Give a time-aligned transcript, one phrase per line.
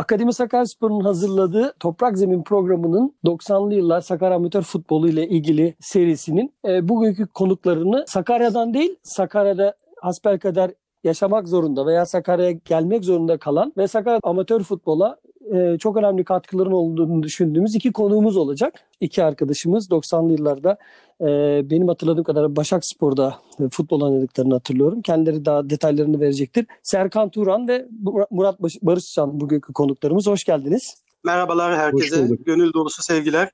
[0.00, 6.88] Akademi Sakaryaspor'un hazırladığı Toprak Zemin programının 90'lı yıllar Sakarya Amatör Futbolu ile ilgili serisinin e,
[6.88, 10.70] bugünkü konuklarını Sakarya'dan değil, Sakarya'da hasbelkader
[11.04, 15.16] yaşamak zorunda veya Sakarya'ya gelmek zorunda kalan ve Sakarya amatör futbola
[15.54, 18.74] e, çok önemli katkıların olduğunu düşündüğümüz iki konuğumuz olacak.
[19.00, 20.78] İki arkadaşımız 90'lı yıllarda
[21.20, 21.26] e,
[21.70, 25.02] benim hatırladığım kadar Başak Spor'da e, futbol oynadıklarını hatırlıyorum.
[25.02, 26.66] Kendileri daha detaylarını verecektir.
[26.82, 27.86] Serkan Turan ve
[28.30, 30.26] Murat Barışcan bugünkü konuklarımız.
[30.26, 30.94] Hoş geldiniz.
[31.24, 32.28] Merhabalar herkese.
[32.46, 33.50] Gönül dolusu sevgiler.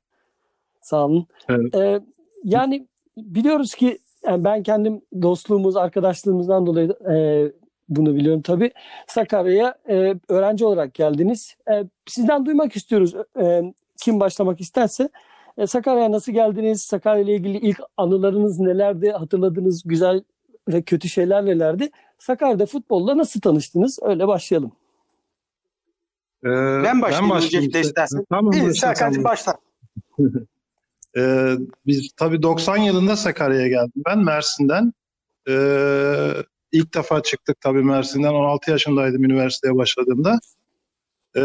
[0.83, 1.27] Sağ olun.
[1.49, 1.75] Evet.
[1.75, 2.01] E,
[2.45, 7.17] yani biliyoruz ki yani ben kendim dostluğumuz, arkadaşlığımızdan dolayı e,
[7.89, 8.71] bunu biliyorum tabii.
[9.07, 11.57] Sakarya'ya e, öğrenci olarak geldiniz.
[11.71, 13.15] E, sizden duymak istiyoruz.
[13.41, 13.63] E,
[13.97, 15.09] kim başlamak isterse.
[15.59, 16.83] E, Sakarya'ya nasıl geldiniz?
[16.83, 19.11] Sakarya ile ilgili ilk anılarınız nelerdi?
[19.11, 20.23] Hatırladığınız güzel
[20.69, 21.91] ve kötü şeyler nelerdi?
[22.19, 23.99] Sakarya'da futbolla nasıl tanıştınız?
[24.03, 24.73] Öyle başlayalım.
[26.45, 26.49] Ee,
[26.85, 28.25] ben başlayayım ben öncelikle istersen.
[28.31, 29.57] Tamam, İyi, Serkan'cığım başla.
[31.17, 31.55] ee,
[31.87, 34.93] biz tabii 90 yılında Sakarya'ya geldim ben Mersin'den.
[35.49, 36.33] Ee,
[36.77, 38.33] ilk defa çıktık tabii Mersin'den.
[38.33, 40.39] 16 yaşındaydım üniversiteye başladığımda.
[41.37, 41.41] Ee,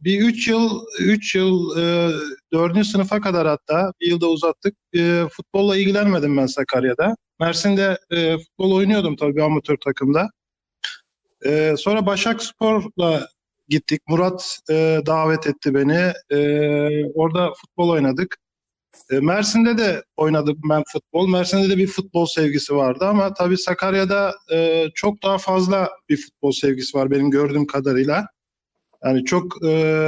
[0.00, 2.10] bir 3 yıl 3 yıl e,
[2.52, 2.86] 4.
[2.86, 4.74] sınıfa kadar hatta bir yılda uzattık.
[4.94, 7.16] E, futbolla ilgilenmedim ben Sakarya'da.
[7.40, 10.28] Mersin'de e, futbol oynuyordum tabii amatör takımda.
[11.46, 13.28] E, sonra Başak Spor'la
[13.68, 14.02] gittik.
[14.08, 16.12] Murat e, davet etti beni.
[16.30, 16.38] E,
[17.14, 18.36] orada futbol oynadık.
[19.10, 21.28] E, Mersin'de de oynadım ben futbol.
[21.28, 26.52] Mersin'de de bir futbol sevgisi vardı ama tabii Sakarya'da e, çok daha fazla bir futbol
[26.52, 28.26] sevgisi var benim gördüğüm kadarıyla.
[29.04, 30.04] Yani çok e,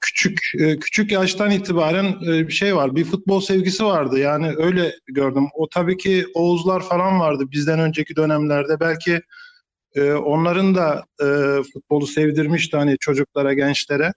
[0.00, 2.96] küçük e, küçük yaştan itibaren e, bir şey var.
[2.96, 4.18] Bir futbol sevgisi vardı.
[4.18, 5.46] Yani öyle gördüm.
[5.54, 8.80] O tabii ki Oğuzlar falan vardı bizden önceki dönemlerde.
[8.80, 9.20] Belki
[9.94, 11.26] e, onların da e,
[11.72, 14.12] futbolu sevdirmişti hani çocuklara, gençlere.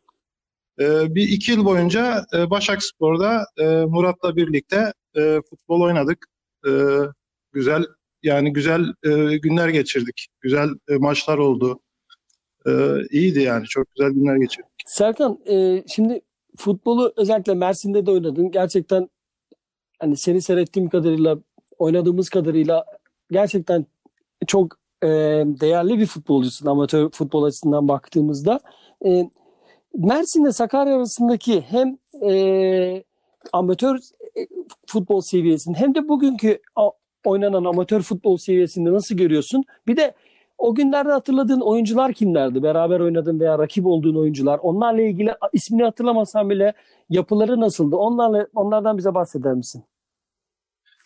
[0.80, 6.26] E, bir iki yıl boyunca e, Başakspor'da e, Murat'la birlikte e, futbol oynadık.
[6.68, 6.72] E,
[7.54, 7.84] güzel
[8.24, 8.82] yani güzel
[9.42, 10.28] günler geçirdik.
[10.42, 11.80] Güzel maçlar oldu.
[12.68, 12.72] E,
[13.12, 13.66] iyiydi yani.
[13.66, 14.70] Çok güzel günler geçirdik.
[14.86, 15.40] Serkan
[15.88, 16.22] şimdi
[16.58, 18.52] futbolu özellikle Mersin'de de oynadın.
[18.52, 19.10] Gerçekten
[20.00, 21.40] hani seni seyrettiğim kadarıyla
[21.78, 22.86] oynadığımız kadarıyla
[23.32, 23.86] gerçekten
[24.48, 24.80] çok
[25.62, 28.60] değerli bir futbolcusun amatör futbol açısından baktığımızda.
[29.06, 29.30] E,
[29.96, 31.98] Mersin'le Sakarya arasındaki hem
[32.32, 33.04] e,
[33.54, 34.48] amatör e,
[34.88, 36.60] futbol seviyesinin hem de bugünkü
[37.26, 39.64] oynanan amatör futbol seviyesinde nasıl görüyorsun?
[39.88, 40.14] Bir de
[40.58, 42.64] o günlerde hatırladığın oyuncular kimlerdi?
[42.64, 44.60] Beraber oynadığın veya rakip olduğun oyuncular.
[44.60, 46.74] Onlarla ilgili ismini hatırlamasan bile
[47.10, 47.96] yapıları nasıldı?
[47.96, 49.84] Onlarla onlardan bize bahseder misin?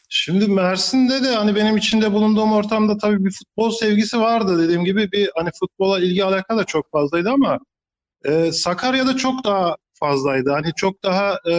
[0.09, 5.11] Şimdi Mersin'de de hani benim içinde bulunduğum ortamda tabii bir futbol sevgisi vardı dediğim gibi
[5.11, 7.59] bir hani futbola ilgi alaka da çok fazlaydı ama
[8.23, 10.51] e, Sakarya'da çok daha fazlaydı.
[10.51, 11.55] Hani çok daha e,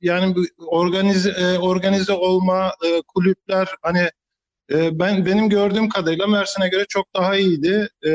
[0.00, 0.34] yani
[0.66, 4.10] organize e, organize olma e, kulüpler hani
[4.70, 7.88] e, ben benim gördüğüm kadarıyla Mersin'e göre çok daha iyiydi.
[8.06, 8.12] E,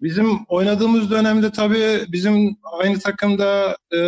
[0.00, 4.00] bizim oynadığımız dönemde tabii bizim aynı takımda e,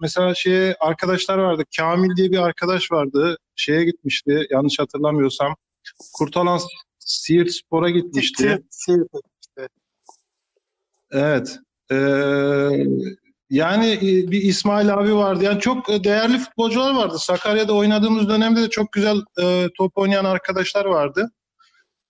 [0.00, 1.64] mesela şey arkadaşlar vardı.
[1.76, 3.36] Kamil diye bir arkadaş vardı.
[3.56, 5.54] Şeye gitmişti yanlış hatırlamıyorsam.
[6.14, 6.60] Kurtalan
[6.98, 8.62] Siirt Spor'a gitmişti.
[8.70, 9.08] Siirt.
[11.12, 11.58] Evet.
[11.90, 11.96] Ee,
[13.50, 15.44] yani e, bir İsmail abi vardı.
[15.44, 17.16] Yani çok değerli futbolcular vardı.
[17.18, 21.30] Sakarya'da oynadığımız dönemde de çok güzel e, top oynayan arkadaşlar vardı.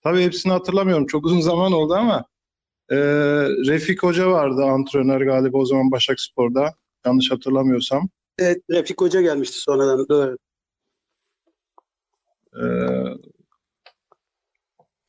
[0.02, 1.06] Tabii hepsini hatırlamıyorum.
[1.06, 2.24] Çok uzun zaman oldu ama
[2.90, 2.96] e,
[3.66, 6.74] Refik Hoca vardı antrenör galiba o zaman Başakspor'da.
[7.06, 8.08] Yanlış hatırlamıyorsam.
[8.38, 10.08] Evet Refik Hoca gelmişti sonradan.
[10.08, 10.36] Doğru.
[12.56, 12.64] Ee,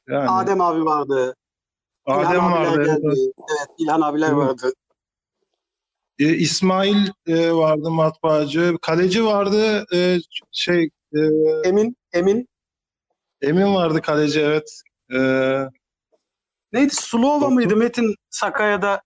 [0.07, 1.35] yani, Adem abi vardı.
[2.05, 2.83] Adem İlhan vardı.
[2.85, 3.31] Geldi.
[3.37, 4.37] Evet, İlhan abiler Hı.
[4.37, 4.73] vardı.
[6.19, 8.77] E, İsmail e, vardı matbaacı.
[8.81, 9.85] Kaleci vardı.
[9.93, 10.17] E,
[10.51, 11.19] şey e,
[11.65, 12.47] Emin Emin
[13.41, 14.81] Emin vardı kaleci evet.
[15.15, 15.19] E,
[16.73, 16.95] Neydi?
[16.95, 19.01] Sulova mıydı Metin Sakarya'da?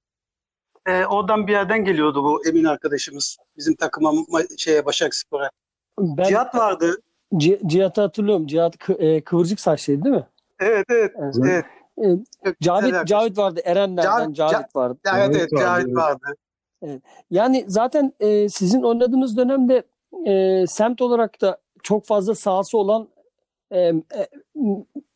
[0.87, 3.37] E, oradan bir yerden geliyordu bu Emin arkadaşımız.
[3.57, 4.11] Bizim takıma
[4.57, 5.49] şeye Başakspor'a.
[5.99, 6.97] Ben, Cihat vardı.
[7.37, 8.47] C- Cihat'ı hatırlıyorum.
[8.47, 10.27] Cihat kı- e, kıvırcık saçlıydı değil mi?
[10.59, 11.11] Evet evet.
[11.17, 11.35] evet.
[11.45, 11.65] evet.
[12.61, 13.61] Cavit, Cavit vardı.
[13.63, 14.99] Erenler'den Cavit, Cavit vardı.
[15.15, 16.35] Evet, evet Cavit vardı.
[16.81, 17.01] Evet.
[17.31, 19.83] Yani zaten e, sizin oynadığınız dönemde
[20.25, 23.07] e, semt olarak da çok fazla sahası olan
[23.71, 24.27] e, e,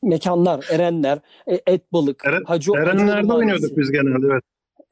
[0.04, 4.44] mekanlar, Erenler, e, Et Balık, Eren, Hacı Erenler'de oynuyorduk biz genelde evet.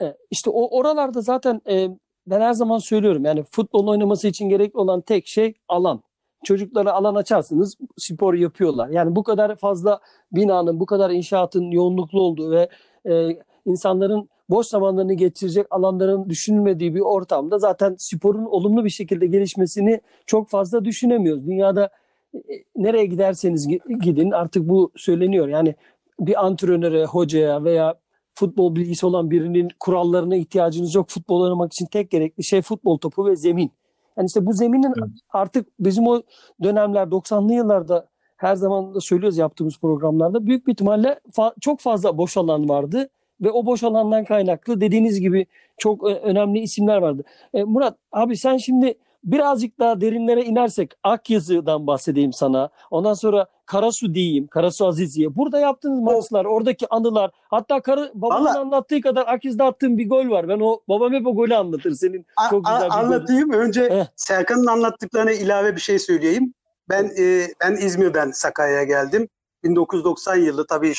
[0.02, 1.88] E, işte o oralarda zaten e,
[2.28, 6.04] ben her zaman söylüyorum yani futbol oynaması için gerekli olan tek şey alan
[6.44, 8.90] çocuklara alan açarsınız spor yapıyorlar.
[8.90, 10.00] Yani bu kadar fazla
[10.32, 12.70] binanın, bu kadar inşaatın yoğunluklu olduğu ve
[13.10, 20.02] e, insanların boş zamanlarını geçirecek alanların düşünülmediği bir ortamda zaten sporun olumlu bir şekilde gelişmesini
[20.26, 21.48] çok fazla düşünemiyoruz.
[21.48, 21.90] Dünyada
[22.36, 22.40] e,
[22.76, 25.48] nereye giderseniz gi- gidin artık bu söyleniyor.
[25.48, 25.76] Yani
[26.20, 27.96] bir antrenöre, hocaya veya
[28.36, 31.10] futbol bilgisi olan birinin kurallarına ihtiyacınız yok.
[31.10, 33.72] Futbol oynamak için tek gerekli şey futbol topu ve zemin.
[34.20, 35.10] Yani işte bu zeminin Evet.
[35.30, 36.22] artık bizim o
[36.64, 38.08] dönemler 90'lı yıllarda
[38.38, 43.10] her zaman da söylüyoruz yaptığımız programlarda büyük bir ihtimalle fa- çok fazla boş alan vardı
[43.42, 45.46] ve o boş alandan kaynaklı dediğiniz gibi
[45.78, 47.24] çok e, önemli isimler vardı.
[47.54, 48.94] E, Murat abi sen şimdi
[49.24, 52.70] birazcık daha derinlere inersek Akyazı'dan bahsedeyim sana.
[52.92, 55.36] Ondan sonra Karasu diyeyim, Karasu Aziziye.
[55.36, 57.32] Burada yaptığınız maçlar, oradaki anılar.
[57.50, 60.48] Hatta karı, babamın Vallahi- anlattığı kadar Akyazı'da attığın bir gol var.
[60.48, 61.92] Ben o babam hep o golü anlatır.
[61.92, 63.00] Senin A- çok güzel a- bir golü.
[63.16, 63.52] anlatayım.
[63.52, 64.06] Önce Eh.
[64.16, 66.54] Serkan'ın anlattıklarına ilave bir şey söyleyeyim.
[66.90, 69.28] Ben e, ben İzmir'den Sakarya'ya geldim.
[69.64, 70.94] 1990 yılı tabii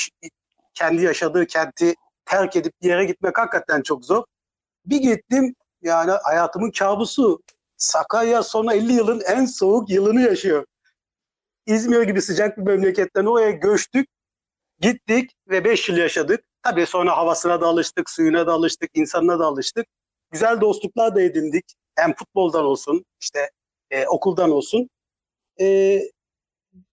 [0.74, 1.94] kendi yaşadığı kenti
[2.24, 4.24] terk edip bir yere gitmek hakikaten çok zor.
[4.86, 7.40] Bir gittim yani hayatımın kabusu.
[7.76, 10.64] Sakarya son 50 yılın en soğuk yılını yaşıyor.
[11.66, 14.08] İzmir gibi sıcak bir memleketten oraya göçtük.
[14.80, 16.44] Gittik ve 5 yıl yaşadık.
[16.62, 19.86] Tabii sonra havasına da alıştık, suyuna da alıştık, insanına da alıştık.
[20.30, 21.64] Güzel dostluklar da edindik.
[21.96, 23.50] Hem futboldan olsun, işte
[23.90, 24.90] e, okuldan olsun.
[25.60, 25.98] E,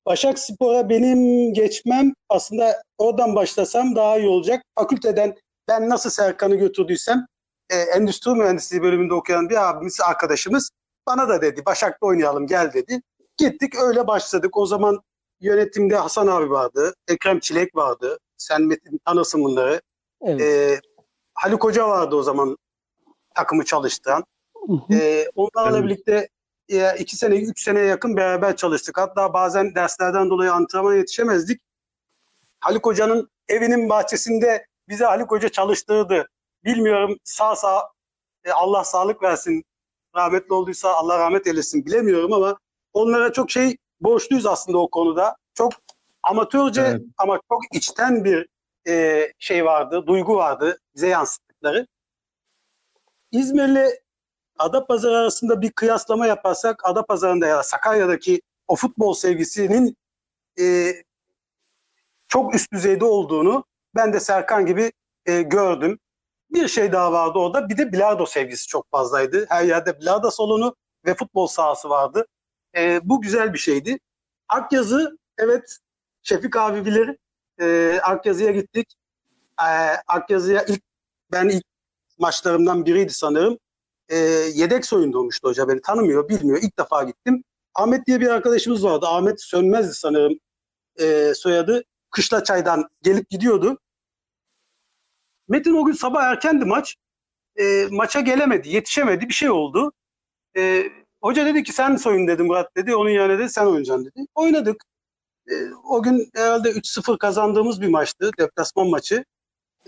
[0.05, 4.63] Başak Spor'a benim geçmem aslında oradan başlasam daha iyi olacak.
[4.75, 5.35] Fakülteden
[5.67, 7.25] ben nasıl Serkan'ı götürdüysem
[7.69, 10.69] e, endüstri mühendisliği bölümünde okuyan bir abimiz, arkadaşımız
[11.07, 13.01] bana da dedi Başak'ta oynayalım gel dedi.
[13.38, 14.57] Gittik öyle başladık.
[14.57, 15.01] O zaman
[15.39, 18.19] yönetimde Hasan abi vardı, Ekrem Çilek vardı.
[18.38, 19.81] Sen Metin tanırsın bunları.
[20.22, 20.42] Evet.
[20.42, 20.80] E,
[21.34, 22.57] Haluk Hoca vardı o zaman
[23.36, 24.24] takımı çalıştıran.
[24.92, 25.84] Ee, onlarla Evet.
[25.89, 26.30] birlikte
[26.69, 28.98] e, iki sene, üç seneye yakın beraber çalıştık.
[28.98, 31.62] Hatta bazen derslerden dolayı antrenmana yetişemezdik.
[32.60, 36.30] Haluk Hoca'nın evinin bahçesinde bize Haluk Hoca çalıştırdı.
[36.63, 37.89] Bilmiyorum sağ sağ
[38.44, 39.63] e, Allah sağlık versin.
[40.16, 42.57] Rahmetli olduysa Allah rahmet eylesin bilemiyorum ama
[42.94, 45.36] onlara çok şey borçluyuz aslında o konuda.
[45.54, 45.74] Çok
[46.24, 47.01] amatörce Evet.
[47.18, 48.48] ama çok içten bir
[48.88, 51.88] e, şey vardı, duygu vardı bize yansıttıkları.
[53.31, 54.07] İzmir'le
[54.60, 59.98] Adapazarı arasında bir kıyaslama yaparsak Adapazarı'nda ya da Sakarya'daki o futbol sevgisinin
[60.60, 60.94] e,
[62.28, 64.92] çok üst düzeyde olduğunu ben de Serkan gibi
[65.25, 66.00] e, gördüm.
[66.51, 67.69] Bir şey daha vardı orada.
[67.69, 69.45] Bir de bilardo sevgisi çok fazlaydı.
[69.50, 70.75] Her yerde bilardo salonu
[71.06, 72.25] ve futbol sahası vardı.
[72.75, 73.99] E, bu güzel bir şeydi.
[74.49, 75.77] Akyazı evet
[76.23, 77.17] Şefik abi bilir.
[77.61, 78.93] E, Akyazı'ya gittik.
[79.61, 79.67] E,
[80.07, 80.81] Akyazı'ya ilk
[81.31, 81.63] ben ilk
[82.19, 83.57] maçlarımdan biriydi sanırım.
[84.09, 84.15] E,
[84.53, 85.81] yedek soyundurmuştu hoca beni.
[85.81, 86.59] Tanımıyor, bilmiyor.
[86.61, 87.43] İlk defa gittim.
[87.75, 89.05] Ahmet diye bir arkadaşımız vardı.
[89.07, 90.39] Ahmet Sönmez'di sanırım
[90.99, 91.83] e, soyadı.
[92.11, 93.79] Kışlaçay'dan gelip gidiyordu.
[95.47, 96.95] Metin o gün sabah erkendi maç.
[97.59, 99.29] E, maça gelemedi, yetişemedi.
[99.29, 99.93] Bir şey oldu.
[100.57, 100.83] E,
[101.27, 102.95] hoca dedi ki sen soyun dedi Murat dedi.
[102.95, 104.25] Onun yerine de sen oynayacaksın dedi.
[104.35, 104.83] Oynadık.
[105.50, 105.53] E,
[105.89, 108.31] o gün herhalde 3-0 kazandığımız bir maçtı.
[108.39, 109.25] Deplasman maçı.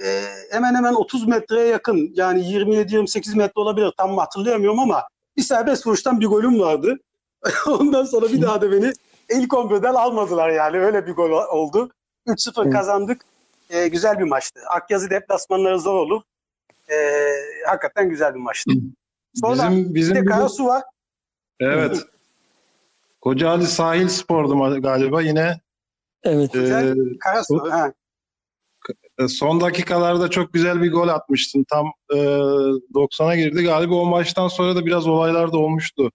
[0.04, 5.04] E, hemen hemen 30 metreye yakın yani 27-28 metre olabilir tam hatırlayamıyorum ama
[5.38, 7.00] bir serbest vuruştan bir golüm vardı.
[7.68, 8.92] Ondan sonra bir daha da beni
[9.30, 11.92] ilk 11'den almadılar yani öyle bir gol oldu.
[12.28, 12.74] 3-0 Evet.
[12.74, 13.22] kazandık.
[13.70, 14.60] E, güzel bir maçtı.
[14.70, 16.22] Akyazı deplasmanları zor olur.
[16.92, 16.96] E,
[17.68, 18.72] hakikaten güzel bir maçtı.
[19.36, 20.84] Sonra Bizim bir bizim de bir- Karasu var.
[21.60, 22.06] Evet.
[23.22, 25.60] Kocaeli Sahil Spor'du galiba yine
[26.24, 26.54] Evet.
[26.54, 26.98] Güzel.
[26.98, 27.72] e, Karasu.
[27.72, 27.94] Ha.
[29.28, 31.66] Son dakikalarda çok güzel bir gol atmıştın.
[31.70, 33.64] Tam e, 90'a girdi.
[33.64, 36.12] Galiba o maçtan sonra da biraz olaylar da olmuştu.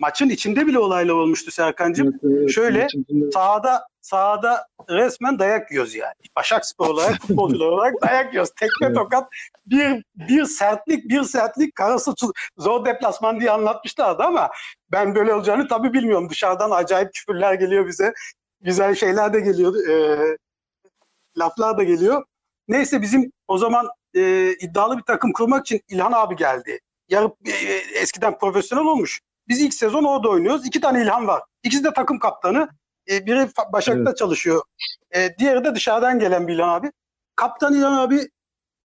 [0.00, 2.20] Maçın içinde bile olaylar olmuştu Serkan'cığım.
[2.48, 2.86] Şöyle,
[3.32, 6.14] sahada sahada resmen dayak yiyoruz yani.
[6.36, 8.50] Başakspor olarak, futbolcular olarak dayak yiyoruz.
[8.50, 8.96] Tekme Evet.
[8.96, 9.28] tokat
[9.66, 12.14] bir bir sertlik, bir sertlik karası
[12.58, 14.50] zor deplasman diye anlatmışlardı ama
[14.92, 16.30] ben böyle olacağını tabii bilmiyorum.
[16.30, 18.12] Dışarıdan acayip küfürler geliyor bize.
[18.60, 19.88] Güzel şeyler de geliyor.
[19.88, 20.18] e,
[21.38, 22.24] laflar da geliyor.
[22.68, 26.78] Neyse bizim o zaman e, iddialı bir takım kurmak için İlhan abi geldi.
[27.08, 29.20] Yarı, e, eskiden profesyonel olmuş.
[29.50, 30.66] Biz ilk sezon orada oynuyoruz.
[30.66, 31.42] İki tane İlhan var.
[31.62, 32.68] İkisi de takım kaptanı.
[33.10, 34.62] E, biri Başak'ta çalışıyor.
[35.14, 36.92] E, diğeri de dışarıdan gelen bir İlhan abi.
[37.36, 38.28] Kaptan İlhan abi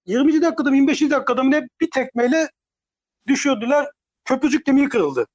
[0.06, 0.42] 20.
[0.42, 1.02] dakikada mı 25.
[1.02, 2.50] dakikada mı ne bir tekmeyle
[3.28, 3.88] düşürdüler.
[4.26, 5.28] Köprücük kemiği kırıldı.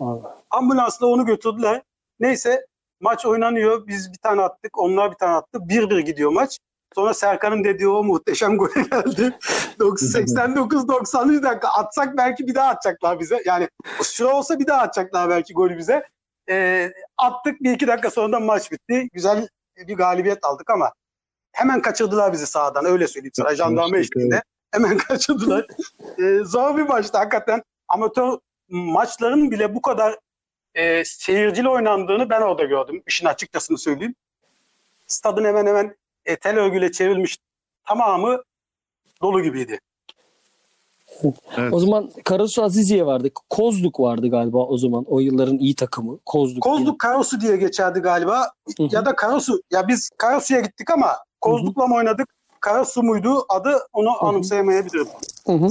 [0.00, 0.32] Vallahi.
[0.50, 1.82] Ambulansla onu götürdüler.
[2.20, 2.66] Neyse
[3.00, 3.86] maç oynanıyor.
[3.86, 4.78] Biz bir tane attık.
[4.78, 5.58] Onlar bir tane attı.
[5.58, 6.58] 1-1 gidiyor maç.
[6.94, 9.38] Sonra Serkan'ın dediği o muhteşem gol geldi.
[9.78, 13.42] 89-90 dakika atsak belki bir daha atacaklar bize.
[13.44, 13.68] Yani
[14.02, 16.02] süre olsa bir daha atacaklar belki golü bize.
[16.50, 19.08] Ee, attık bir iki dakika sonra da maç bitti.
[19.12, 20.92] Güzel bir galibiyet aldık ama
[21.52, 24.42] hemen kaçırdılar bizi sahadan öyle söyleyeyim sana jandarma eşliğinde.
[24.70, 25.66] Hemen kaçırdılar.
[26.18, 27.62] e, zor bir maçtı hakikaten.
[27.88, 30.18] Amatör maçların bile bu kadar
[30.74, 33.02] e, seyircili oynandığını ben orada gördüm.
[33.06, 34.14] İşin açıkçasını söyleyeyim.
[35.06, 37.38] Stadın hemen hemen e, tel örgüyle çevrilmiş
[37.84, 38.42] tamamı
[39.22, 39.78] dolu gibiydi.
[41.56, 41.72] Evet.
[41.72, 43.30] O zaman Karasu Aziziye vardı.
[43.50, 45.04] Kozluk vardı galiba o zaman.
[45.08, 46.18] O yılların iyi takımı.
[46.26, 46.64] Kozluk.
[46.64, 46.74] diye.
[46.74, 48.50] Kozluk Karasu diye geçerdi galiba.
[48.78, 49.62] Ya da Karasu.
[49.70, 51.08] Ya biz Karasu'ya gittik ama
[51.40, 52.28] Kozluk'la mı oynadık?
[52.60, 54.26] Karasu muydu adı onu hı.
[54.26, 55.06] anımsayamayabilirim.
[55.46, 55.68] Hı hı.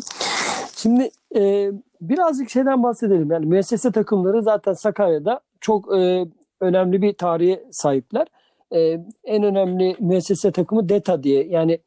[0.75, 3.31] Şimdi e, birazcık şeyden bahsedelim.
[3.31, 6.25] Yani müessese takımları zaten Sakarya'da çok e,
[6.60, 8.27] önemli bir tarihe sahipler.
[8.75, 11.48] E, en önemli müessese takımı DETA diye.
[11.48, 11.80] Yani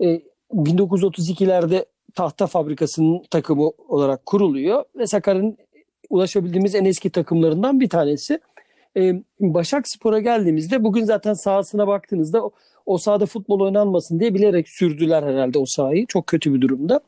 [0.00, 0.20] e,
[0.54, 5.58] 1932'lerde tahta fabrikasının takımı olarak kuruluyor ve Sakarya'nın
[6.10, 8.40] ulaşabildiğimiz en eski takımlarından bir tanesi.
[8.96, 12.50] E, Başakspor'a geldiğimizde bugün zaten sahasına baktığınızda o,
[12.86, 16.06] o sahada futbol oynanmasın diye bilerek sürdüler herhalde o sahayı.
[16.06, 17.00] Çok kötü bir durumda.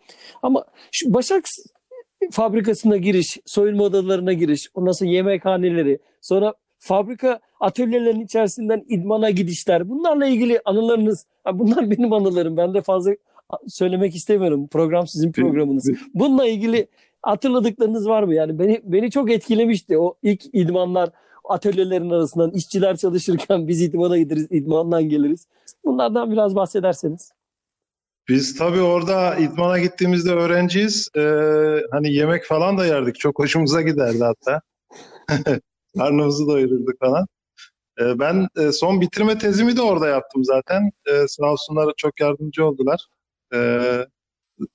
[0.42, 1.44] Ama şu Başak
[2.30, 9.88] fabrikasına giriş, soyunma odalarına giriş, ondan sonra yemekhaneleri, sonra fabrika atölyelerinin içerisinden idmana gidişler.
[9.88, 12.56] Bunlarla ilgili anılarınız, bunlar benim anılarım.
[12.56, 13.10] Ben de fazla
[13.68, 14.68] söylemek istemiyorum.
[14.68, 15.90] Program sizin programınız.
[16.14, 16.86] Bununla ilgili
[17.22, 18.34] hatırladıklarınız var mı?
[18.34, 21.10] Yani beni beni çok etkilemişti o ilk idmanlar
[21.44, 25.46] atölyelerin arasından işçiler çalışırken biz idmana gideriz, idmandan geliriz.
[25.84, 27.32] Bunlardan biraz bahsederseniz.
[28.28, 31.08] Biz tabii orada idmana gittiğimizde öğrenciyiz.
[31.16, 31.20] Ee,
[31.90, 33.18] hani yemek falan da yerdik.
[33.18, 34.60] Çok hoşumuza giderdi hatta.
[35.98, 37.26] Karnımızı doyururduk falan.
[38.00, 40.90] Ee, ben e, son bitirme tezimi de orada yaptım zaten.
[41.06, 43.06] Ee, sağ olsunlar çok yardımcı oldular.
[43.54, 44.06] Ee,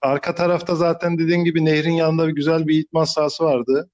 [0.02, 3.90] arka tarafta zaten dediğin gibi nehrin yanında bir güzel bir idman sahası vardı.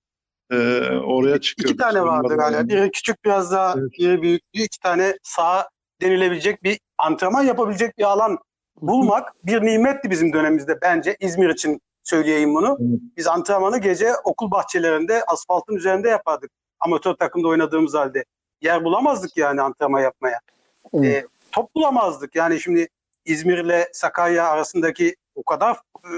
[0.52, 0.58] Ee,
[1.06, 1.76] oraya çıkıyorduk.
[1.76, 2.68] İki tane vardı galiba.
[2.68, 3.92] Biri küçük biraz daha, Evet.
[4.00, 4.42] biri büyük.
[4.54, 5.70] İki tane saha
[6.02, 8.38] denilebilecek bir antrenman yapabilecek bir alan
[8.82, 11.16] bulmak bir nimetti bizim dönemimizde bence.
[11.20, 12.78] İzmir için söyleyeyim bunu.
[13.18, 16.52] Biz antrenmanı gece okul bahçelerinde asfaltın üzerinde yapardık.
[16.82, 18.26] Amatör takımda oynadığımız halde.
[18.62, 20.40] Yer bulamazdık yani antrenman yapmaya.
[21.04, 22.36] Ee, top bulamazdık.
[22.36, 22.88] Yani şimdi
[23.26, 26.10] İzmir ile Sakarya arasındaki o kadar e,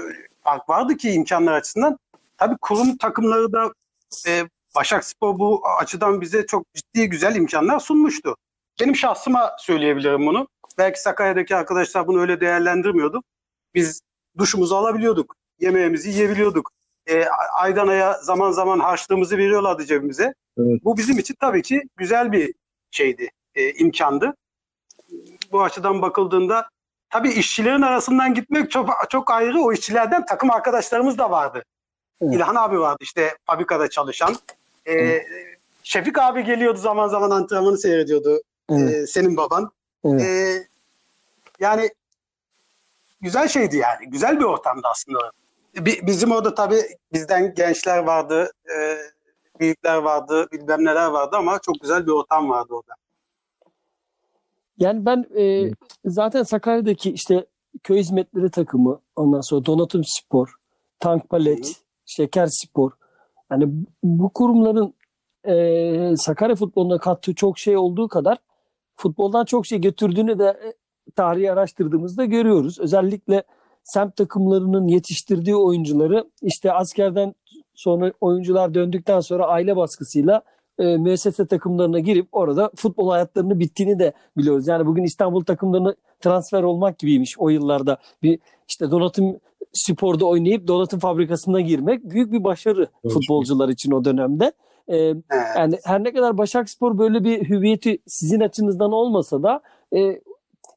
[0.44, 1.98] fark vardı ki imkanlar açısından.
[2.38, 3.72] Tabii kurum takımları da
[4.28, 4.44] e,
[4.74, 8.36] Başakspor bu açıdan bize çok ciddi güzel imkanlar sunmuştu.
[8.80, 10.48] Benim şahsıma söyleyebilirim bunu.
[10.78, 13.22] Belki Sakarya'daki arkadaşlar bunu öyle değerlendirmiyordu.
[13.74, 14.00] Biz
[14.38, 15.36] duşumuzu alabiliyorduk.
[15.60, 16.70] Yemeğimizi yiyebiliyorduk.
[17.06, 17.24] E,
[17.58, 20.34] aydan aya zaman zaman harçlığımızı veriyorlardı cebimize.
[20.58, 20.84] Evet.
[20.84, 22.54] Bu bizim için tabii ki güzel bir
[22.90, 24.34] şeydi, e, imkandı.
[25.52, 26.68] Bu açıdan bakıldığında
[27.10, 29.60] tabii işçilerin arasından gitmek çok çok ayrı.
[29.62, 31.64] O işçilerden takım arkadaşlarımız da vardı.
[32.20, 32.34] Evet.
[32.34, 34.36] İlhan abi vardı işte fabrikada çalışan.
[34.88, 35.22] E,
[35.82, 38.42] Şefik abi geliyordu zaman zaman antrenmanı seyrediyordu.
[38.70, 38.94] Evet.
[38.94, 39.70] e, senin baban.
[40.04, 40.22] Evet.
[40.22, 40.56] E,
[41.60, 41.90] yani
[43.20, 44.10] güzel şeydi yani.
[44.10, 45.32] Güzel bir ortamdı aslında.
[45.76, 46.82] Bi- Bizim orada tabii
[47.12, 48.96] bizden gençler vardı, e,
[49.60, 52.94] büyükler vardı, bilmem neler vardı ama çok güzel bir ortam vardı orada.
[54.78, 55.70] Yani ben e,
[56.04, 57.46] zaten Sakarya'daki işte
[57.82, 60.54] köy hizmetleri takımı, ondan sonra Donatım Spor,
[61.00, 61.72] Tank Palet, Hı.
[62.06, 62.90] Şeker Spor.
[63.50, 63.68] Yani
[64.02, 64.94] bu kurumların
[65.44, 68.38] e, Sakarya futboluna kattığı çok şey olduğu kadar
[68.96, 70.72] futboldan çok şey götürdüğünü de e,
[71.16, 72.80] tarihi araştırdığımızda görüyoruz.
[72.80, 73.42] Özellikle
[73.84, 77.34] semt takımlarının yetiştirdiği oyuncuları işte askerden
[77.74, 80.42] sonra oyuncular döndükten sonra aile baskısıyla
[80.78, 84.68] e, müessese takımlarına girip orada futbol hayatlarını bittiğini de biliyoruz.
[84.68, 87.96] Yani bugün İstanbul takımlarına transfer olmak gibiymiş o yıllarda.
[88.22, 88.38] Bir
[88.68, 89.36] işte donatım
[89.72, 93.14] sporda oynayıp donatım fabrikasına girmek büyük bir başarı Evet.
[93.14, 94.44] futbolcular için o dönemde.
[94.88, 95.14] E, Ee,
[95.56, 99.60] yani her ne kadar Başakspor böyle bir hüviyeti sizin açınızdan olmasa da
[99.96, 100.20] e,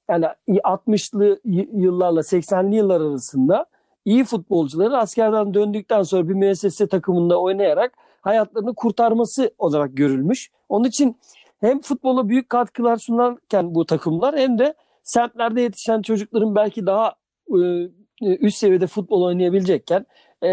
[0.10, 3.66] yani 60'lı y- yıllarla 80'li yıllar arasında
[4.08, 10.50] iyi futbolcuları askerden döndükten sonra bir müessese takımında oynayarak hayatlarını kurtarması olarak görülmüş.
[10.70, 11.18] Onun için
[11.60, 14.74] hem futbola büyük katkılar sunarken bu takımlar hem de
[15.04, 17.16] semtlerde yetişen çocukların belki daha
[17.50, 17.90] e,
[18.22, 20.06] üst seviyede futbol oynayabilecekken
[20.44, 20.48] e,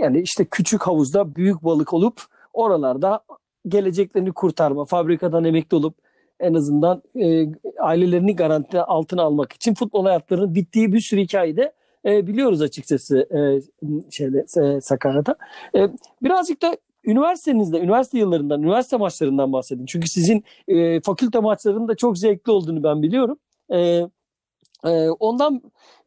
[0.00, 2.22] yani işte küçük havuzda büyük balık olup
[2.52, 3.20] oralarda
[3.68, 5.94] geleceklerini kurtarma, fabrikadan emekli olup
[6.40, 7.46] en azından e,
[7.80, 11.77] ailelerini garanti altına almak için futbol hayatlarının bittiği bir sürü hikayede
[12.08, 13.40] e, biliyoruz açıkçası e,
[14.10, 15.36] şeyde e, Sakarya'da.
[15.74, 15.88] E,
[16.22, 19.86] birazcık da üniversitenizde, üniversite yıllarından, üniversite maçlarından bahsedin.
[19.86, 23.38] Çünkü sizin e, fakülte maçlarının da çok zevkli olduğunu ben biliyorum.
[23.70, 23.78] E,
[24.84, 25.62] e, ondan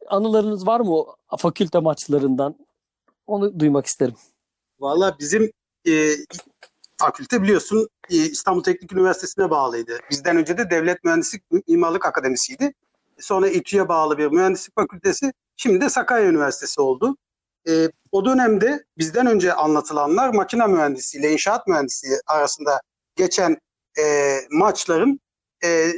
[0.08, 2.56] anılarınız var mı o fakülte maçlarından?
[3.26, 4.14] Onu duymak isterim.
[4.80, 5.52] Valla bizim
[5.88, 6.10] e,
[6.96, 9.98] fakülte biliyorsun e, İstanbul Teknik Üniversitesi'ne bağlıydı.
[10.10, 12.74] Bizden önce de Devlet Mühendislik Mimarlık Akademisi'ydi.
[13.22, 15.32] Sonra İTÜ'ye bağlı bir mühendislik fakültesi.
[15.56, 17.16] Şimdi de Sakarya Üniversitesi oldu.
[17.68, 22.80] E, o dönemde bizden önce anlatılanlar makine mühendisiyle inşaat mühendisliği arasında
[23.16, 23.56] geçen
[23.98, 25.20] e, maçların
[25.64, 25.88] e,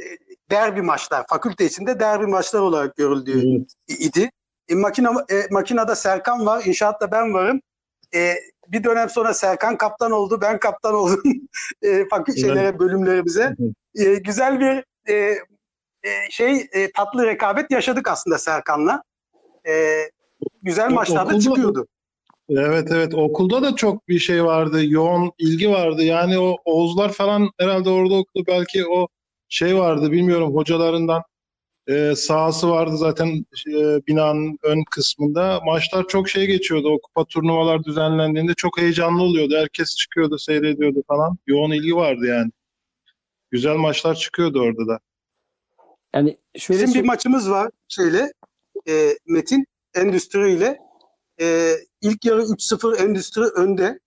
[0.51, 3.99] derbi maçlar, fakülte içinde derbi maçlar olarak görüldüğü Evet.
[3.99, 4.31] idi.
[4.69, 7.61] E, makine, e, makinede Serkan var, inşaatta ben varım.
[8.15, 8.35] E,
[8.67, 11.23] bir dönem sonra Serkan kaptan oldu, ben kaptan oldum
[11.81, 13.55] e, fakülte şeylere, bölümlerimize.
[13.95, 15.37] E, güzel bir e,
[16.05, 19.03] e, şey e, tatlı rekabet yaşadık aslında Serkan'la.
[19.67, 19.73] E,
[20.61, 21.87] güzel maçlarda okulda- çıkıyordu.
[22.49, 24.85] Evet evet okulda da çok bir şey vardı.
[24.85, 26.03] Yoğun ilgi vardı.
[26.03, 28.43] Yani o Oğuzlar falan herhalde orada okudu.
[28.47, 29.07] Belki o
[29.49, 31.23] şey vardı bilmiyorum hocalarından
[31.89, 33.27] e, sahası vardı zaten
[33.67, 33.73] e,
[34.07, 35.61] binanın ön kısmında.
[35.65, 36.89] Maçlar çok şey geçiyordu.
[36.89, 39.55] O kupa turnuvalar düzenlendiğinde çok heyecanlı oluyordu.
[39.57, 41.37] Herkes çıkıyordu, seyrediyordu falan.
[41.47, 42.51] Yoğun ilgi vardı yani.
[43.51, 44.99] Güzel maçlar çıkıyordu orada da.
[46.15, 48.33] Yani şöyle Bizim bir maçımız var şeyle
[48.87, 50.79] e, Metin Endüstri ile
[51.41, 53.99] e, ilk yarı 3-0 Endüstri önde.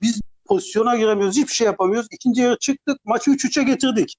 [0.00, 2.08] Biz pozisyona giremiyoruz, hiçbir şey yapamıyoruz.
[2.10, 4.16] İkinci yarı çıktık, maçı 3-3'e getirdik.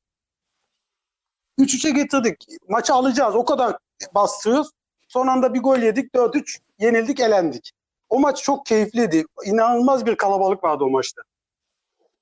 [1.60, 2.46] 3-3'e getirdik.
[2.70, 3.36] Maçı alacağız.
[3.36, 3.78] O kadar
[4.16, 4.70] bastırıyoruz.
[5.08, 7.72] Son anda bir gol yedik, 4-3 yenildik, elendik.
[8.10, 9.26] O maç çok keyifliydi.
[9.46, 11.22] İnanılmaz bir kalabalık vardı o maçta.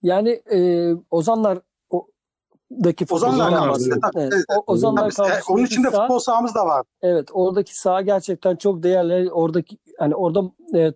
[0.04, 1.60] yani e, Ozanlar
[2.72, 4.02] daki Ozanlar bahsediyorum.
[4.16, 4.34] evet.
[4.34, 6.86] Evet, o- Ozanlar Tabii, onun içinde saha- futbol sahamız da var.
[7.02, 9.32] Evet, oradaki saha gerçekten çok değerli.
[9.32, 10.42] Oradaki hani orada
[10.76, 10.92] e,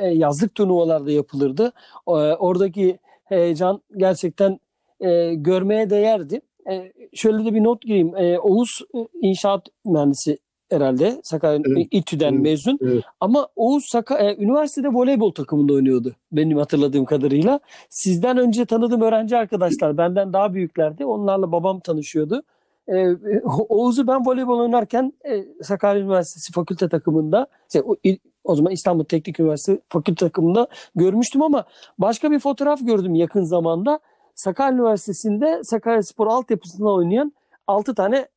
[0.00, 1.72] e, yazlık turnuvalarda yapılırdı.
[2.08, 4.60] E, oradaki heyecan gerçekten
[5.00, 6.40] e, görmeye değerdi.
[6.70, 8.16] E, şöyle de bir not gireyim.
[8.16, 10.38] E, Oğuz e, inşaat mühendisi
[10.70, 12.78] herhalde Sakarya Evet, İTÜ'den evet, mezun.
[12.82, 13.04] evet.
[13.20, 17.60] Ama Oğuz Saka e, üniversitede voleybol takımında oynuyordu benim hatırladığım kadarıyla.
[17.88, 21.04] Sizden önce tanıdığım öğrenci arkadaşlar benden daha büyüklerdi.
[21.04, 22.42] Onlarla babam tanışıyordu.
[22.88, 23.06] Ee,
[23.68, 27.96] Oğuz'u ben voleybol oynarken e, Sakarya Üniversitesi fakülte takımında şey, o,
[28.44, 31.64] o zaman İstanbul Teknik Üniversitesi fakülte takımında görmüştüm ama
[31.98, 34.00] başka bir fotoğraf gördüm yakın zamanda.
[34.34, 37.32] Sakarya Üniversitesi'nde Sakarya Spor altyapısında oynayan
[37.66, 38.28] 6 tane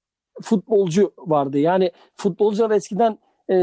[0.42, 1.60] futbolcu vardı.
[1.60, 3.18] Yani futbolcular eskiden
[3.50, 3.56] e,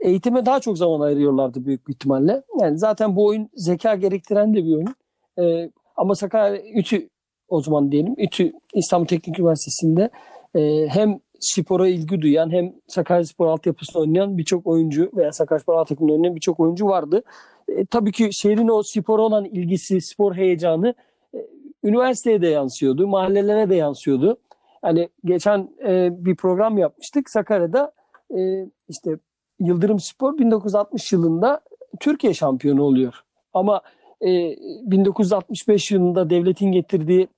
[0.00, 2.42] eğitime daha çok zaman ayırıyorlardı büyük bir ihtimalle.
[2.60, 4.94] Yani zaten bu oyun zeka gerektiren de bir oyun.
[5.38, 7.08] E, ama Sakarya İTÜ
[7.48, 10.10] o zaman diyelim İTÜ İstanbul Teknik Üniversitesi'nde
[10.54, 16.12] e, hem spora ilgi duyan hem Sakaryaspor altyapısında oynayan birçok oyuncu veya Sakaryaspor alt takımında
[16.12, 17.22] oynayan birçok oyuncu vardı.
[17.68, 20.94] E, tabii ki şehrin o spora olan ilgisi, spor heyecanı
[21.34, 21.38] e,
[21.84, 24.36] üniversiteye de yansıyordu, mahallelere de yansıyordu.
[24.84, 27.92] Hani geçen e, bir program yapmıştık Sakarya'da
[28.36, 29.18] e, işte
[29.60, 31.60] Yıldırım Spor 1960 yılında
[32.00, 33.14] Türkiye şampiyonu oluyor.
[33.54, 33.80] Ama
[34.22, 37.28] e, 1965 yılında devletin getirdiği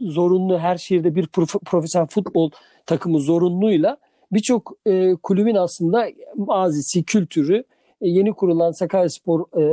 [0.00, 2.50] zorunlu her şehirde bir prof- profesyonel futbol
[2.86, 3.96] takımı zorunluyla
[4.32, 7.64] birçok e, kulübün aslında mazisi, kültürü
[8.00, 9.64] e, yeni kurulan Sakaryaspor e,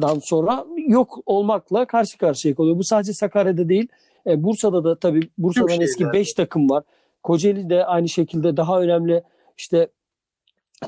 [0.00, 2.78] dan sonra yok olmakla karşı karşıya kalıyor.
[2.78, 3.88] Bu sadece Sakarya'da değil.
[4.26, 6.18] E, Bursa'da da tabii Bursa'dan eski şehirlerde.
[6.18, 6.84] 5 takım var.
[7.22, 9.22] Kocaeli de aynı şekilde daha önemli
[9.58, 9.88] işte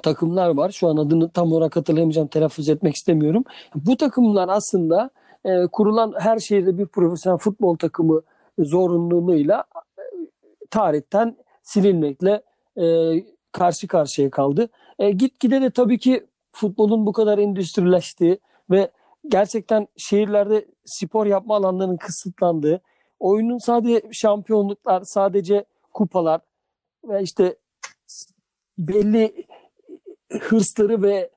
[0.02, 0.70] takımlar var.
[0.70, 3.44] Şu an adını tam olarak hatırlayamayacağım, telaffuz etmek istemiyorum.
[3.74, 5.10] Bu takımlar aslında
[5.44, 8.22] e, kurulan her şehirde bir profesyonel futbol takımı
[8.58, 9.64] zorunluluğuyla
[9.98, 10.02] e,
[10.70, 12.42] tarihten silinmekle
[12.80, 13.14] e,
[13.52, 14.68] karşı karşıya kaldı.
[14.98, 18.38] E, gitgide de tabii ki futbolun bu kadar endüstrileştiği
[18.70, 18.90] ve
[19.28, 22.80] gerçekten şehirlerde spor yapma alanlarının kısıtlandığı,
[23.20, 26.40] oyunun sadece şampiyonluklar, sadece kupalar
[27.04, 27.56] ve işte
[28.78, 29.46] belli
[30.40, 31.30] hırsları ve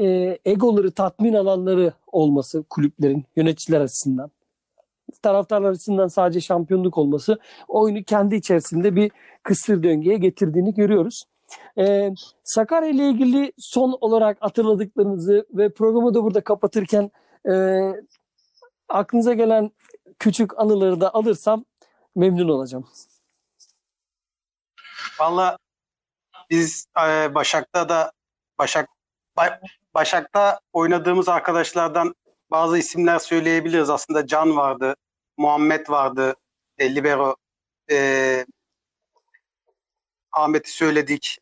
[0.00, 4.30] e, egoları tatmin alanları olması kulüplerin yöneticiler açısından
[5.22, 9.10] taraftarlar açısından sadece şampiyonluk olması oyunu kendi içerisinde bir
[9.42, 11.24] kısır döngüye getirdiğini görüyoruz.
[11.78, 12.10] Ee,
[12.42, 17.10] Sakarya ile ilgili son olarak hatırladıklarınızı ve programı da burada kapatırken
[17.48, 17.52] e,
[18.88, 19.70] aklınıza gelen
[20.18, 21.64] küçük anıları da alırsam
[22.16, 22.88] memnun olacağım.
[25.20, 25.58] Valla
[26.50, 28.12] biz e, Başak'ta da
[28.58, 28.88] Başak
[29.36, 29.60] Ba-
[29.94, 32.14] Başak'ta oynadığımız arkadaşlardan
[32.50, 33.90] bazı isimler söyleyebiliriz.
[33.90, 34.96] Aslında Can vardı,
[35.36, 36.34] Muhammed vardı,
[36.78, 37.36] e, Libero.
[37.90, 38.46] E,
[40.32, 41.38] Ahmet'i söyledik.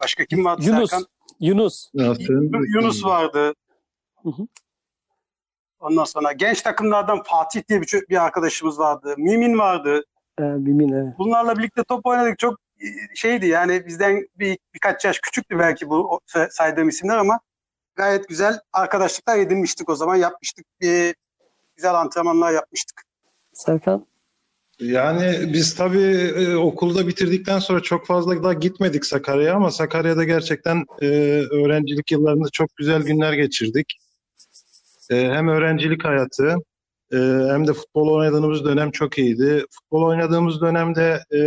[0.00, 0.90] Başka kim vardı Yunus.
[0.90, 1.06] Serkan?
[1.40, 1.90] Yunus.
[2.74, 3.54] Yunus vardı.
[4.22, 4.46] Hı hı.
[5.86, 9.14] Ondan sonra genç takımlardan Fatih diye bir, bir arkadaşımız vardı.
[9.18, 10.04] Mümin vardı.
[10.40, 11.14] Ee, Bimin, evet.
[11.18, 12.38] Bunlarla birlikte top oynadık.
[12.38, 16.20] Çok e, şeydi yani bizden bir birkaç yaş küçüktü belki bu
[16.50, 17.40] saydığım isimler ama
[17.94, 20.16] gayet güzel arkadaşlıklar edinmiştik o zaman.
[20.16, 20.66] Yapmıştık.
[20.80, 21.14] Bir
[21.76, 23.02] güzel antrenmanlar yapmıştık.
[23.52, 24.06] Serkan
[24.80, 30.84] Yani biz tabii e, okulda bitirdikten sonra çok fazla da gitmedik Sakarya'ya ama Sakarya'da gerçekten
[31.00, 31.06] e,
[31.50, 33.98] öğrencilik yıllarında çok güzel günler geçirdik.
[35.10, 36.54] E, hem öğrencilik hayatı
[37.12, 37.16] e,
[37.50, 39.64] hem de futbol oynadığımız dönem çok iyiydi.
[39.70, 41.40] Futbol oynadığımız dönemde e,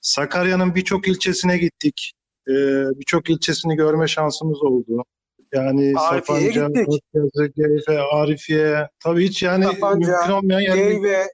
[0.00, 2.12] Sakarya'nın birçok ilçesine gittik.
[2.48, 2.52] E,
[2.98, 5.04] birçok ilçesini görme şansımız oldu.
[5.52, 6.66] Yani Arifiye'ye Sapanca.
[6.66, 8.88] Akyazı, Geyfe, Arifiye.
[9.04, 11.26] Tabii hiç yani Sapanca, mümkün olmayan yerlere Geyve,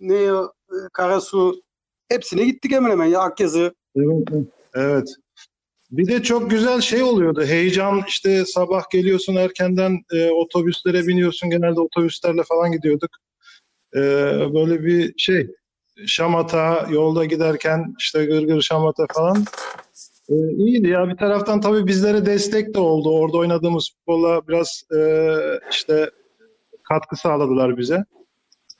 [0.00, 0.32] ne e,
[0.92, 1.62] Karasu
[2.08, 3.74] hepsine gittik hemen hemen ya Akyazı.
[3.96, 4.28] Evet,
[4.74, 5.08] evet.
[5.90, 7.44] Bir de çok güzel şey oluyordu.
[7.44, 11.50] Heyecan işte sabah geliyorsun erkenden e, otobüslere biniyorsun.
[11.50, 13.10] Genelde otobüslerle falan gidiyorduk.
[13.94, 14.00] E,
[14.54, 15.50] böyle bir şey
[16.06, 19.44] şamata yolda giderken işte gırgır şamata falan.
[20.28, 21.08] E, iyiydi ya.
[21.08, 23.10] Bir taraftan tabii bizlere destek de oldu.
[23.10, 25.00] Orada oynadığımız futbola biraz e,
[25.70, 26.10] işte
[26.88, 28.04] katkı sağladılar bize.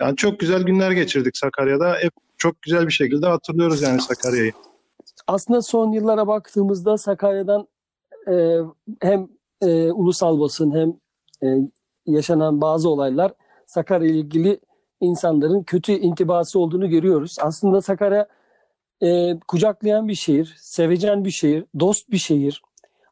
[0.01, 1.96] Yani çok güzel günler geçirdik Sakarya'da.
[2.01, 4.53] Hep çok güzel bir şekilde hatırlıyoruz yani Sakarya'yı.
[5.31, 7.69] Aslında son yıllara baktığımızda Sakarya'dan
[8.29, 8.59] e,
[9.01, 9.29] hem
[9.62, 10.95] e, ulusal basın hem
[11.49, 11.69] e,
[12.07, 13.33] yaşanan bazı olaylar
[13.66, 14.61] Sakarya ile ilgili
[15.01, 17.37] insanların kötü intibası olduğunu görüyoruz.
[17.40, 18.29] Aslında Sakarya
[19.03, 22.62] e, kucaklayan bir şehir, sevecen bir şehir, dost bir şehir.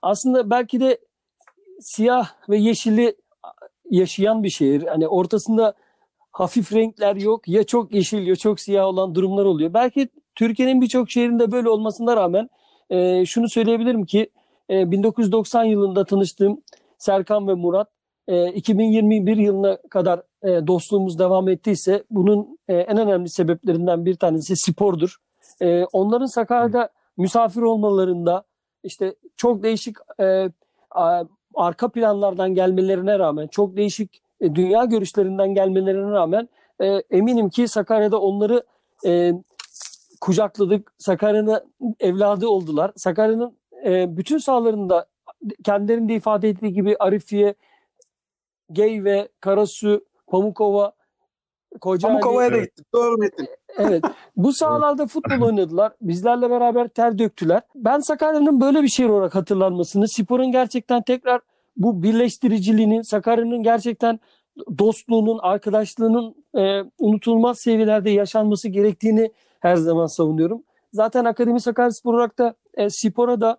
[0.02, 0.98] Aslında belki de
[1.80, 3.16] siyah ve yeşili
[3.90, 4.82] yaşayan bir şehir.
[4.82, 5.74] Hani ortasında
[6.32, 7.48] hafif renkler yok.
[7.48, 9.74] Ya çok yeşil ya çok siyah olan durumlar oluyor.
[9.74, 12.50] Belki Türkiye'nin birçok şehrinde böyle olmasına rağmen
[12.90, 14.30] e, şunu söyleyebilirim ki
[14.70, 16.62] e, 1990 yılında tanıştığım
[16.98, 17.88] Serkan ve Murat
[18.28, 24.56] e, 2021 yılına kadar e, dostluğumuz devam ettiyse bunun e, en önemli sebeplerinden bir tanesi
[24.56, 25.16] spordur.
[25.62, 28.44] E, onların Sakarya'da misafir olmalarında
[28.84, 30.50] işte çok değişik e,
[31.54, 36.48] arka planlardan gelmelerine rağmen çok değişik e, dünya görüşlerinden gelmelerine rağmen
[36.80, 38.62] e, eminim ki Sakarya'da onları
[39.06, 39.32] e,
[40.20, 40.92] kucakladık.
[40.98, 41.60] Sakarya'nın
[42.00, 42.92] evladı oldular.
[42.96, 45.06] Sakarya'nın e, bütün sahalarında
[45.64, 47.54] kendilerinde ifade ettiği gibi Arifiye,
[48.72, 50.92] Geyve, Karasu, Pamukova,
[51.80, 52.12] Kocaeli.
[52.12, 52.86] Pamukova'ya da gittik.
[52.94, 53.48] Doğru Metin.
[53.78, 54.04] Evet.
[54.36, 55.92] Bu sahalarda futbol oynadılar.
[56.00, 57.62] Bizlerle beraber ter döktüler.
[57.74, 61.40] Ben Sakarya'nın böyle bir şehir olarak hatırlanmasını, sporun gerçekten tekrar
[61.76, 64.20] bu birleştiriciliğinin, Sakarya'nın gerçekten
[64.78, 70.62] dostluğunun, arkadaşlığının e, unutulmaz seviyelerde yaşanması gerektiğini her zaman savunuyorum.
[70.92, 73.58] Zaten Akademi Sakaryaspor olarak da e, spora da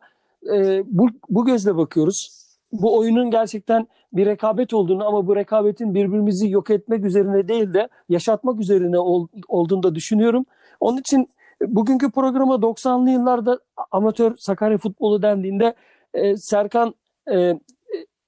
[0.54, 2.40] e, bu, bu gözle bakıyoruz.
[2.72, 7.90] Bu oyunun gerçekten bir rekabet olduğunu ama bu rekabetin birbirimizi yok etmek üzerine değil de
[8.10, 10.46] yaşatmak üzerine ol- olduğunu da düşünüyorum.
[10.80, 11.30] Onun için
[11.62, 13.60] bugünkü programa 90'lı yıllarda
[13.92, 15.76] amatör Sakarya futbolu dendiğinde
[16.14, 16.94] e, Serkan
[17.32, 17.60] e,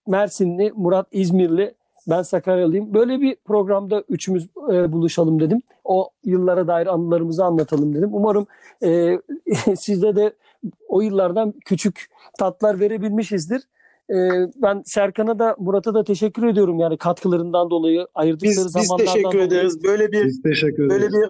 [0.08, 1.76] Mersinli, Murat İzmirli,
[2.08, 2.94] ben Sakaryalıyım.
[2.94, 5.62] Böyle bir programda üçümüz e, buluşalım dedim.
[5.84, 8.10] O yıllara dair anılarımızı anlatalım dedim.
[8.14, 8.48] Umarım
[8.84, 9.20] e,
[9.78, 10.34] sizde de
[10.88, 12.10] o yıllardan küçük
[12.40, 13.62] tatlar verebilmişizdir.
[14.10, 14.16] E,
[14.56, 19.32] ben Serkan'a da Murat'a da teşekkür ediyorum yani katkılarından dolayı ayırdıkları Biz, biz zamanlardan teşekkür
[19.34, 19.48] dolayı.
[19.48, 19.84] ederiz.
[19.84, 21.02] Böyle bir Biz teşekkür ederiz.
[21.02, 21.30] böyle bir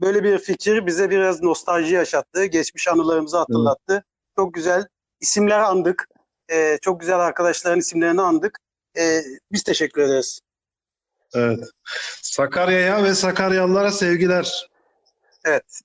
[0.00, 2.44] böyle bir fikir bize biraz nostalji yaşattı.
[2.44, 4.04] Geçmiş anılarımızı hatırlattı.
[4.36, 4.86] Çok güzel
[5.20, 6.08] isimler andık.
[6.52, 8.58] Ee, çok güzel arkadaşların isimlerini andık.
[8.98, 9.20] Ee,
[9.52, 10.40] biz teşekkür ederiz.
[11.34, 11.58] Evet.
[12.22, 14.68] Sakarya'ya ve Sakaryalılara sevgiler.
[15.44, 15.80] Evet.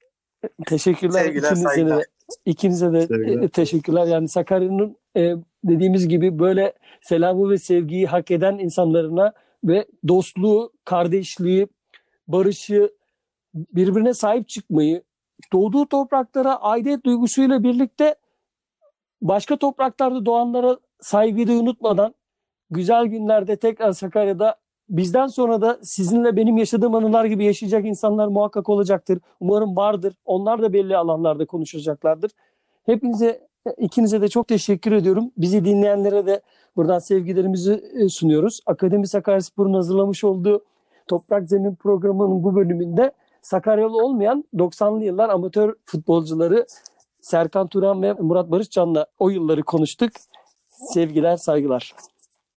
[0.67, 1.23] Teşekkürler.
[1.23, 1.99] Sevgiler, ikinize saygılar.
[1.99, 2.03] de,
[2.45, 3.43] ikinize de Sevgiler.
[3.43, 4.07] e, teşekkürler.
[4.07, 11.67] Yani Sakarya'nın e, dediğimiz gibi böyle selamı ve sevgiyi hak eden insanlarına ve dostluğu, kardeşliği,
[12.27, 12.91] barışı,
[13.53, 15.03] birbirine sahip çıkmayı,
[15.53, 18.15] doğduğu topraklara aidiyet duygusuyla birlikte
[19.21, 22.15] başka topraklarda doğanlara saygıyı da unutmadan
[22.71, 24.55] güzel günlerde tekrar Sakarya'da
[24.89, 29.19] bizden sonra da sizinle benim yaşadığım anılar gibi yaşayacak insanlar muhakkak olacaktır.
[29.39, 30.13] Umarım vardır.
[30.25, 32.31] Onlar da belli alanlarda konuşacaklardır.
[32.85, 35.31] Hepinize ikinize de çok teşekkür ediyorum.
[35.37, 36.41] Bizi dinleyenlere de
[36.75, 38.59] buradan sevgilerimizi e, sunuyoruz.
[38.65, 40.63] Akademi Sakaryaspor'un hazırlamış olduğu
[41.07, 46.65] Toprak Zemin programının bu bölümünde Sakaryalı olmayan 90'lı yıllar amatör futbolcuları
[47.21, 50.11] Serkan Turan ve Murat Barışcan'la o yılları konuştuk.
[50.93, 51.93] Sevgiler, saygılar.